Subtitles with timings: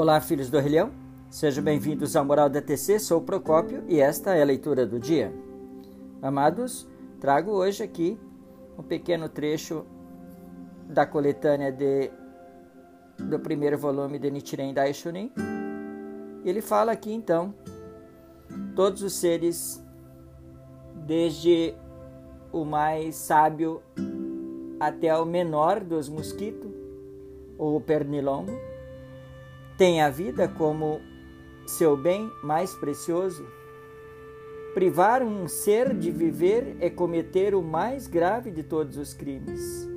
[0.00, 0.92] Olá, filhos do Orelhão.
[1.28, 3.00] Sejam bem-vindos ao Moral da TC.
[3.00, 5.34] Sou o Procópio e esta é a leitura do dia.
[6.22, 6.86] Amados,
[7.20, 8.16] trago hoje aqui
[8.78, 9.84] um pequeno trecho
[10.88, 12.12] da coletânea de,
[13.18, 15.32] do primeiro volume de Nichiren Daishonin.
[16.44, 17.52] Ele fala aqui então
[18.76, 19.84] todos os seres,
[20.94, 21.74] desde
[22.52, 23.82] o mais sábio
[24.78, 26.70] até o menor dos mosquitos,
[27.58, 28.67] ou o pernilongo,
[29.78, 31.00] tem a vida como
[31.64, 33.46] seu bem mais precioso?
[34.74, 39.88] Privar um ser de viver é cometer o mais grave de todos os crimes.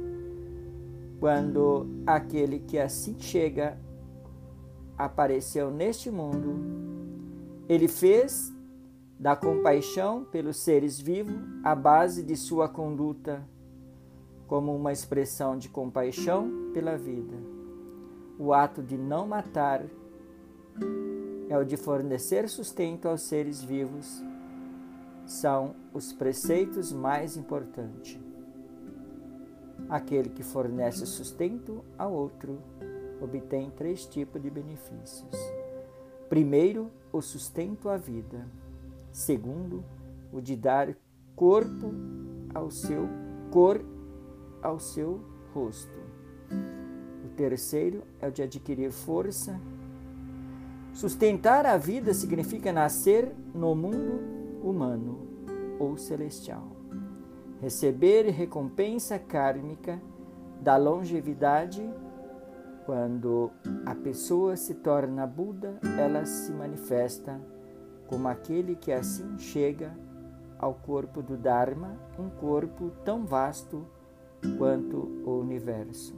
[1.19, 3.75] Quando aquele que assim chega
[4.95, 6.59] apareceu neste mundo,
[7.67, 8.53] ele fez
[9.19, 13.43] da compaixão pelos seres vivos a base de sua conduta,
[14.47, 17.60] como uma expressão de compaixão pela vida
[18.41, 19.85] o ato de não matar
[21.47, 24.19] é o de fornecer sustento aos seres vivos,
[25.27, 28.19] são os preceitos mais importantes.
[29.87, 32.57] Aquele que fornece sustento ao outro
[33.21, 35.35] obtém três tipos de benefícios.
[36.27, 38.47] Primeiro, o sustento à vida.
[39.11, 39.83] Segundo,
[40.33, 40.95] o de dar
[41.35, 41.93] corpo
[42.55, 43.07] ao seu
[43.51, 43.79] cor
[44.63, 45.21] ao seu
[45.53, 46.01] rosto
[47.31, 49.59] terceiro é o de adquirir força.
[50.93, 54.19] Sustentar a vida significa nascer no mundo
[54.61, 55.19] humano
[55.79, 56.67] ou celestial.
[57.61, 60.01] Receber recompensa kármica
[60.61, 61.87] da longevidade.
[62.85, 63.51] Quando
[63.85, 67.39] a pessoa se torna Buda, ela se manifesta
[68.07, 69.95] como aquele que assim chega
[70.59, 73.85] ao corpo do Dharma, um corpo tão vasto
[74.57, 76.13] quanto o universo.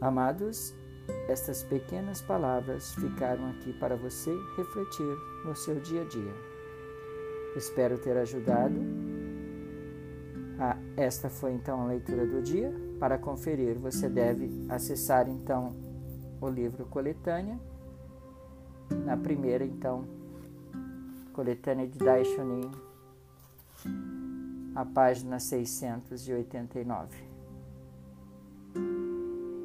[0.00, 0.74] Amados,
[1.28, 6.34] estas pequenas palavras ficaram aqui para você refletir no seu dia a dia.
[7.56, 8.74] Espero ter ajudado.
[10.58, 12.72] Ah, esta foi então a leitura do dia.
[13.00, 15.74] Para conferir, você deve acessar então
[16.40, 17.58] o livro Coletânea.
[19.04, 20.06] Na primeira, então,
[21.32, 22.70] Coletânea de Daishonin,
[24.74, 27.36] a página 689.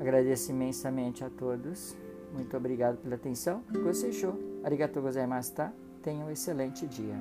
[0.02, 1.96] Agradeço imensamente a todos.
[2.34, 3.64] Muito obrigado pela atenção.
[3.84, 4.34] Gostei show.
[4.64, 5.72] Arigatou gozaimasu, tá?
[6.02, 7.14] Tenha um excelente dia.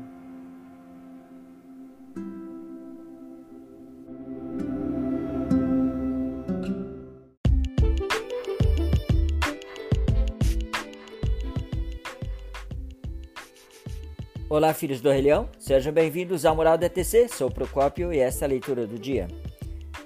[14.49, 15.27] Olá, filhos do Rei.
[15.59, 17.29] Sejam bem-vindos ao Moral da ETC.
[17.29, 19.29] Sou Procópio e essa é a leitura do dia.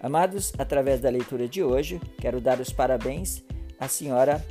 [0.05, 3.43] Amados, através da leitura de hoje, quero dar os parabéns
[3.81, 4.45] à senhora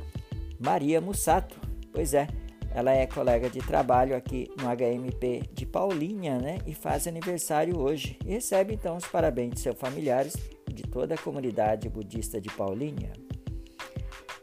[0.58, 1.54] Maria Mussato.
[1.92, 2.26] Pois é,
[2.74, 6.58] ela é colega de trabalho aqui no HMP de Paulinha, né?
[6.66, 8.18] E faz aniversário hoje.
[8.26, 10.34] E recebe então os parabéns de seus familiares
[10.68, 13.12] e de toda a comunidade budista de Paulinha.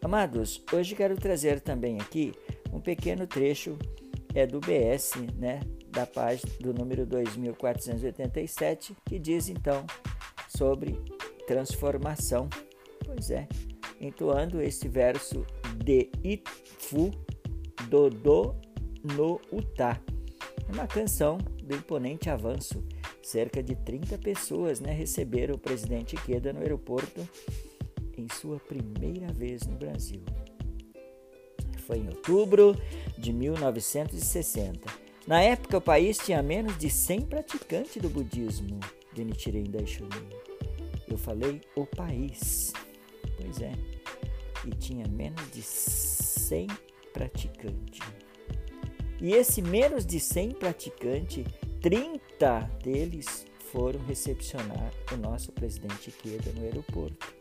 [0.02, 2.32] Amados, hoje quero trazer também aqui
[2.72, 3.78] um pequeno trecho
[4.34, 5.60] é do BS, né?
[5.90, 9.86] Da página do número 2487, que diz então
[10.58, 11.00] sobre
[11.48, 12.50] transformação.
[13.06, 13.48] Pois é,
[14.00, 15.46] entoando esse verso
[15.84, 17.12] de Itfu
[17.90, 18.56] Dodô
[19.04, 20.00] no Utah.
[20.68, 22.84] É uma canção do imponente avanço.
[23.22, 27.28] Cerca de 30 pessoas né, receberam o presidente Ikeda no aeroporto
[28.18, 30.22] em sua primeira vez no Brasil.
[31.86, 32.76] Foi em outubro
[33.18, 34.92] de 1960.
[35.28, 38.80] Na época, o país tinha menos de 100 praticantes do budismo
[39.14, 40.30] de Nichiren Daishonin.
[41.08, 42.74] Eu falei o país.
[43.38, 43.74] Pois é.
[44.66, 46.68] E tinha menos de 100
[47.14, 48.00] praticantes.
[49.20, 51.46] E esse menos de 100 praticantes,
[51.82, 57.34] 30 deles foram recepcionar o nosso presidente Ikeda no aeroporto.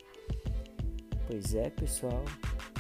[1.27, 2.25] Pois é, pessoal,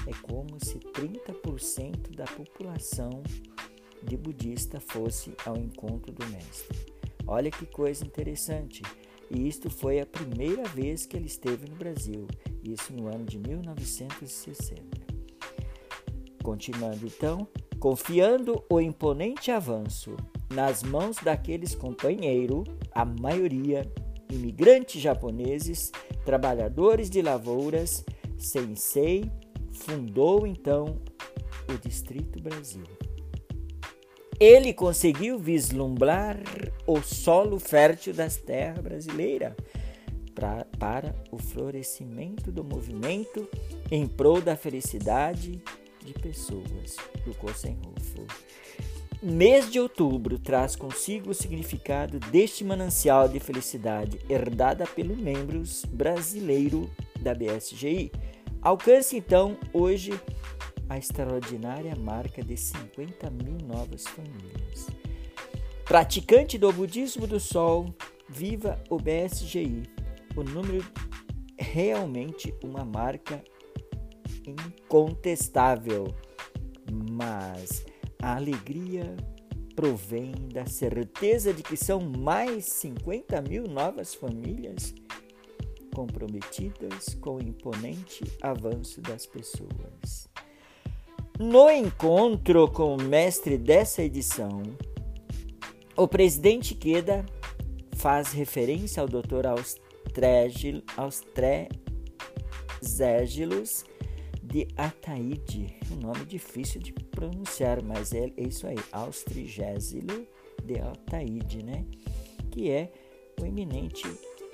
[0.07, 3.23] é como se 30% da população
[4.03, 6.90] de budista fosse ao encontro do mestre.
[7.31, 8.83] Olha que coisa interessante.
[9.31, 12.27] E isto foi a primeira vez que ele esteve no Brasil,
[12.65, 14.83] isso no ano de 1960.
[16.43, 17.47] Continuando então,
[17.79, 20.17] confiando o imponente avanço
[20.53, 23.89] nas mãos daqueles companheiros, a maioria
[24.29, 25.93] imigrantes japoneses,
[26.25, 28.05] trabalhadores de lavouras,
[28.37, 29.31] Sensei
[29.71, 31.01] fundou então
[31.73, 33.00] o Distrito Brasil.
[34.41, 36.41] Ele conseguiu vislumbrar
[36.87, 39.53] o solo fértil das terras brasileiras
[40.35, 43.47] pra, para o florescimento do movimento
[43.91, 45.63] em prol da felicidade
[46.03, 46.97] de pessoas
[47.27, 48.27] do Cosenrufo.
[49.23, 56.91] Mês de outubro traz consigo o significado deste manancial de felicidade herdada pelo membros brasileiro
[57.21, 58.11] da BSGI.
[58.63, 60.19] Alcance então hoje
[60.91, 64.89] a extraordinária marca de 50 mil novas famílias.
[65.85, 67.95] Praticante do budismo do sol,
[68.29, 69.85] viva o BSGI.
[70.37, 70.85] O número
[71.57, 73.41] realmente uma marca
[74.45, 76.13] incontestável,
[77.13, 77.87] mas
[78.21, 79.17] a alegria
[79.77, 84.93] provém da certeza de que são mais 50 mil novas famílias
[85.95, 90.30] comprometidas com o imponente avanço das pessoas.
[91.43, 94.63] No encontro com o mestre dessa edição,
[95.97, 97.25] o presidente Queda
[97.97, 99.47] faz referência ao Dr.
[100.99, 103.87] Austrégilos
[104.43, 110.27] de Ataíde, um nome difícil de pronunciar, mas é isso aí, Austrigésilo
[110.63, 111.87] de Ataíde, né?
[112.51, 112.93] Que é
[113.41, 114.07] o eminente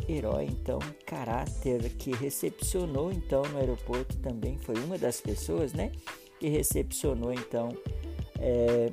[0.09, 5.91] herói, então, caráter que recepcionou então no aeroporto também foi uma das pessoas, né?
[6.47, 7.77] Que recepcionou então
[8.39, 8.93] é,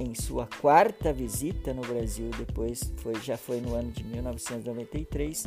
[0.00, 5.44] em sua quarta visita no Brasil, depois foi já foi no ano de 1993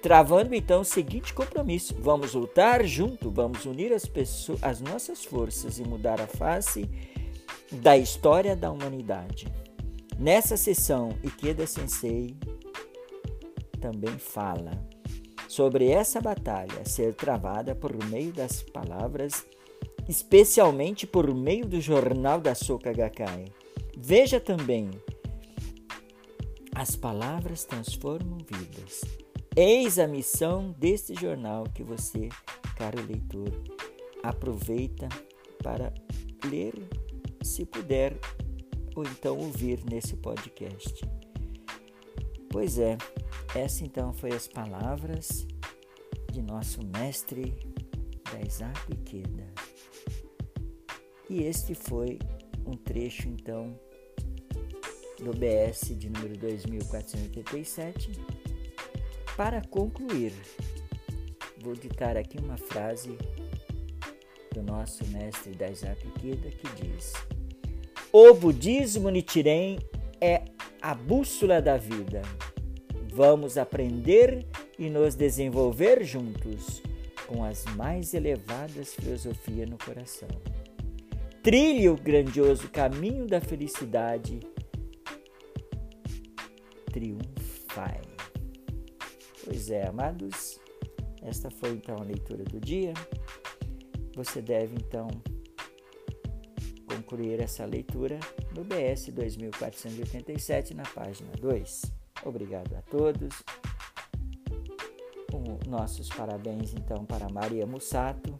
[0.00, 5.78] Travando então o seguinte compromisso: vamos lutar junto, vamos unir as, pessoas, as nossas forças
[5.78, 6.88] e mudar a face
[7.70, 9.52] da história da humanidade.
[10.18, 12.34] Nessa sessão, Ikeda Sensei
[13.82, 14.82] também fala
[15.46, 19.44] sobre essa batalha ser travada por meio das palavras,
[20.10, 23.44] especialmente por meio do jornal da Soka Gakkai.
[23.96, 24.90] Veja também,
[26.74, 29.02] as palavras transformam vidas.
[29.54, 32.28] Eis a missão deste jornal que você,
[32.76, 33.52] caro leitor,
[34.20, 35.08] aproveita
[35.62, 35.94] para
[36.44, 36.74] ler,
[37.40, 38.18] se puder,
[38.96, 41.08] ou então ouvir nesse podcast.
[42.50, 42.98] Pois é,
[43.54, 45.46] essa então foi as palavras
[46.32, 47.54] de nosso mestre
[48.32, 48.90] da Isaac.
[51.30, 52.18] E este foi
[52.66, 53.78] um trecho então
[55.20, 58.10] do BS de número 2487
[59.36, 60.32] para concluir,
[61.62, 63.16] vou ditar aqui uma frase
[64.52, 67.12] do nosso mestre Daisaka Kida que diz:
[68.10, 69.78] O budismo Nichiren
[70.20, 70.42] é
[70.82, 72.22] a bússola da vida.
[73.12, 74.44] Vamos aprender
[74.76, 76.82] e nos desenvolver juntos
[77.28, 80.28] com as mais elevadas filosofias no coração.
[81.42, 84.40] Trilhe o grandioso caminho da felicidade.
[86.92, 88.02] Triunfai.
[89.42, 90.60] Pois é, amados,
[91.22, 92.92] esta foi então a leitura do dia.
[94.16, 95.08] Você deve então
[96.86, 98.20] concluir essa leitura
[98.54, 101.82] no BS 2487 na página 2.
[102.24, 103.42] Obrigado a todos.
[105.66, 108.36] Nossos parabéns então para Maria Mussato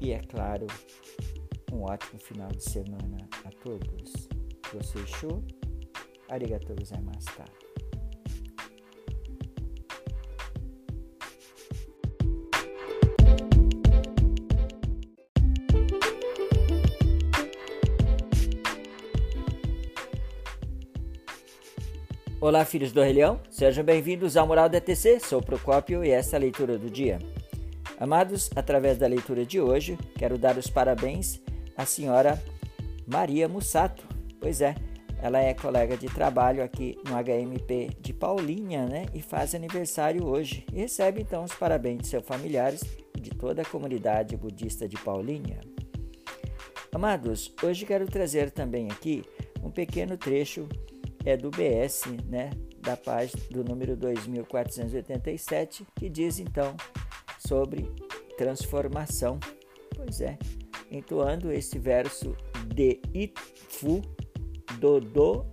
[0.00, 0.66] e é claro,
[1.74, 4.28] um ótimo final de semana a todos.
[4.72, 5.42] Você show?
[6.28, 7.44] Arigatou gozaimashita.
[22.40, 25.18] Olá, filhos do Rei Leão, sejam bem-vindos ao Moral da ETC.
[25.18, 27.18] Sou Procópio e essa é a leitura do dia.
[27.98, 31.43] Amados, através da leitura de hoje, quero dar os parabéns
[31.76, 32.42] à senhora
[33.06, 34.06] Maria Mussato.
[34.40, 34.74] Pois é,
[35.20, 39.06] ela é colega de trabalho aqui no HMP de Paulinha, né?
[39.14, 40.66] E faz aniversário hoje.
[40.72, 42.82] E recebe então os parabéns de seus familiares
[43.16, 45.60] e de toda a comunidade budista de Paulinha.
[46.92, 49.24] Amados, hoje quero trazer também aqui
[49.62, 50.68] um pequeno trecho
[51.24, 56.76] é do BS, né, da página do número 2487, que diz então
[57.38, 57.90] sobre
[58.36, 59.40] transformação.
[59.96, 60.38] Pois é,
[60.96, 62.36] entoando este verso
[62.66, 64.02] de Itfu
[64.78, 65.46] Dodô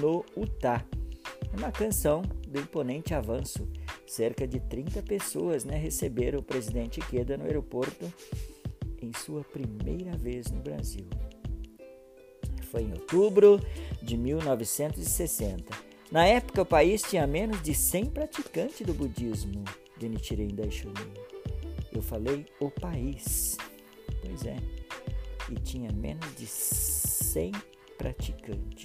[0.00, 0.84] no Utah,
[1.56, 3.68] uma canção do imponente avanço.
[4.06, 8.12] Cerca de 30 pessoas né, receberam o presidente Queda no aeroporto
[9.02, 11.06] em sua primeira vez no Brasil
[12.68, 13.60] foi em outubro
[14.02, 15.74] de 1960.
[16.10, 19.64] Na época, o país tinha menos de 100 praticantes do budismo
[19.98, 21.12] de Nichiren Daishonin.
[21.92, 23.56] Eu falei o país.
[24.22, 24.56] Pois é.
[25.50, 27.52] E tinha menos de 100
[27.96, 28.84] praticantes.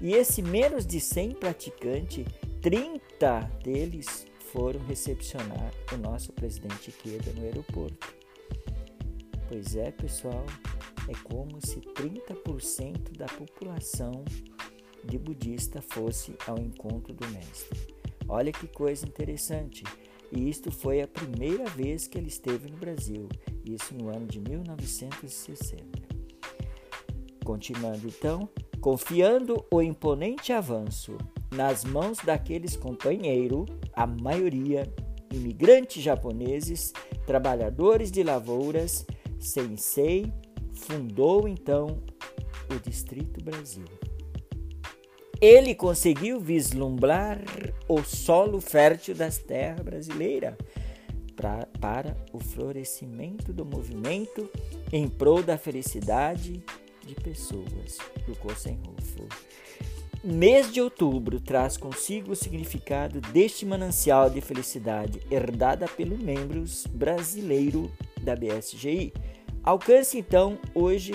[0.00, 2.26] E esse menos de 100 praticantes,
[2.60, 8.14] 30 deles foram recepcionar o nosso presidente Ikeda no aeroporto.
[9.48, 10.44] Pois é, pessoal,
[11.08, 14.24] é como se 30% da população
[15.04, 17.94] de budista fosse ao encontro do mestre.
[18.28, 19.84] Olha que coisa interessante.
[20.34, 23.28] E isto foi a primeira vez que ele esteve no Brasil,
[23.64, 25.84] isso no ano de 1960.
[27.44, 28.48] Continuando então,
[28.80, 31.16] confiando o imponente avanço
[31.54, 34.92] nas mãos daqueles companheiros, a maioria
[35.32, 36.92] imigrantes japoneses,
[37.26, 39.06] trabalhadores de lavouras,
[39.38, 40.32] Sensei
[40.72, 42.02] fundou então
[42.70, 43.84] o Distrito Brasil.
[45.44, 47.38] Ele conseguiu vislumbrar
[47.86, 50.54] o solo fértil das terras brasileiras
[51.36, 54.48] pra, para o florescimento do movimento
[54.90, 56.64] em prol da felicidade
[57.06, 59.28] de pessoas do Kosenhof.
[60.24, 67.92] Mês de outubro traz consigo o significado deste manancial de felicidade herdada pelos membros brasileiro
[68.22, 69.12] da BSGI.
[69.62, 71.12] Alcance então hoje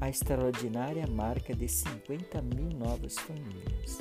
[0.00, 3.98] a extraordinária marca de 50 mil novas famílias.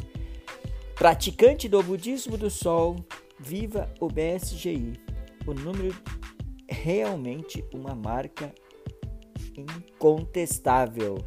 [0.96, 2.96] Praticante do budismo do sol,
[3.40, 4.94] viva o BSGI.
[5.46, 5.96] O número
[6.70, 8.54] realmente uma marca
[9.58, 11.18] incontestável,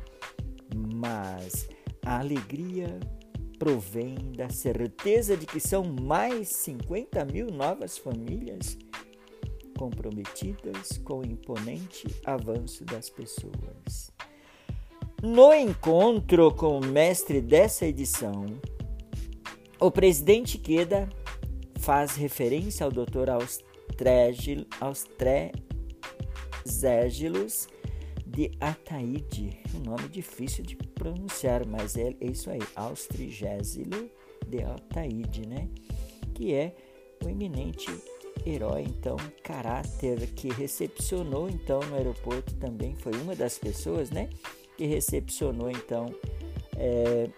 [0.75, 1.69] mas
[2.05, 2.99] a alegria
[3.59, 8.79] provém da certeza de que são mais 50 mil novas famílias
[9.77, 14.16] comprometidas com o imponente avanço das pessoas.
[15.23, 18.45] No encontro com o mestre dessa edição,
[19.81, 21.09] o presidente Queda
[21.79, 23.31] faz referência ao Dr.
[24.81, 27.67] Austrésilos
[28.27, 34.11] de Ataíde, um nome difícil de pronunciar, mas é isso aí, Austrigésilo
[34.47, 35.67] de Ataíde, né?
[36.35, 36.77] Que é
[37.25, 37.89] o eminente
[38.45, 44.29] herói, então, caráter que recepcionou então no aeroporto também foi uma das pessoas, né?
[44.77, 46.07] Que recepcionou então
[46.77, 47.29] é,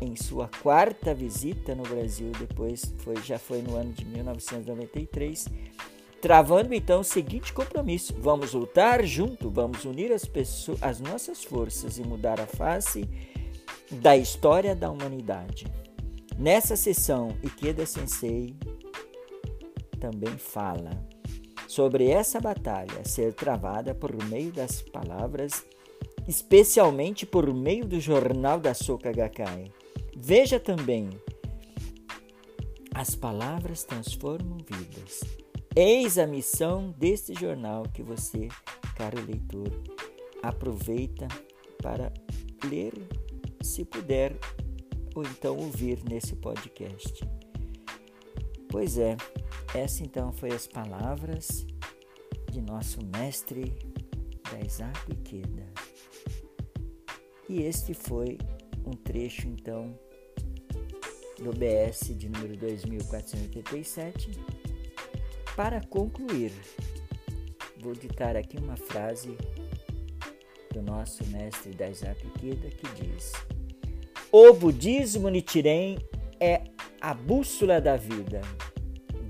[0.00, 5.48] em sua quarta visita no Brasil, depois foi, já foi no ano de 1993,
[6.20, 11.98] travando então o seguinte compromisso: vamos lutar junto, vamos unir as, pessoas, as nossas forças
[11.98, 13.08] e mudar a face
[13.90, 15.66] da história da humanidade.
[16.38, 18.56] Nessa sessão, Ikeda Sensei
[20.00, 20.90] também fala
[21.68, 25.64] sobre essa batalha ser travada por meio das palavras
[26.26, 29.72] especialmente por meio do jornal da Soka Gakkai.
[30.16, 31.10] Veja também,
[32.94, 35.20] as palavras transformam vidas.
[35.74, 38.48] Eis a missão deste jornal que você,
[38.94, 39.72] caro leitor,
[40.42, 41.26] aproveita
[41.82, 42.12] para
[42.64, 42.92] ler,
[43.62, 44.36] se puder,
[45.14, 47.26] ou então ouvir nesse podcast.
[48.68, 49.16] Pois é,
[49.74, 51.66] essa então foi as palavras
[52.50, 53.74] de nosso mestre
[54.50, 55.72] Daisaku Ikeda.
[57.52, 58.38] E este foi
[58.86, 59.94] um trecho então
[61.38, 64.30] do BS de número 2487.
[65.54, 66.50] Para concluir,
[67.78, 69.36] vou ditar aqui uma frase
[70.72, 73.34] do nosso mestre Daisaki Kida que diz:
[74.32, 75.98] O budismo Nichiren
[76.40, 76.62] é
[77.02, 78.40] a bússola da vida.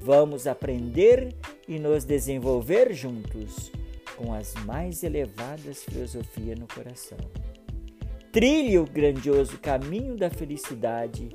[0.01, 1.35] Vamos aprender
[1.67, 3.73] e nos desenvolver juntos
[4.17, 7.19] com as mais elevadas filosofias no coração
[8.33, 11.29] trilhe o grandioso caminho da felicidade.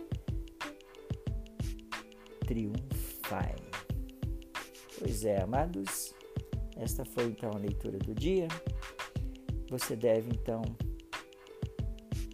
[2.48, 3.56] Triunfai.
[4.98, 6.16] Pois é, amados,
[6.76, 8.48] esta foi então a leitura do dia.
[9.70, 10.64] Você deve então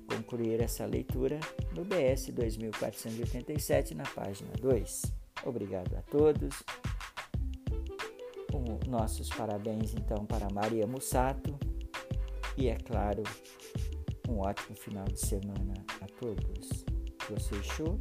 [0.07, 1.39] concluir essa leitura
[1.75, 5.01] no BS 2487 na página 2.
[5.45, 6.63] Obrigado a todos.
[8.87, 11.57] nossos parabéns então para Maria Mussato
[12.55, 13.23] e é claro
[14.29, 16.85] um ótimo final de semana a todos.
[17.29, 17.99] Você show?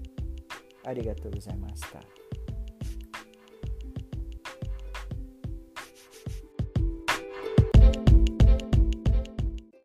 [0.84, 2.21] Arigatou gozaimasu.